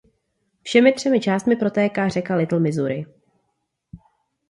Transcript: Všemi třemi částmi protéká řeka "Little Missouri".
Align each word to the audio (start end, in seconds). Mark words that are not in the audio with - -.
Všemi 0.63 0.93
třemi 0.93 1.19
částmi 1.19 1.55
protéká 1.55 2.09
řeka 2.09 2.35
"Little 2.35 2.59
Missouri". 2.59 3.05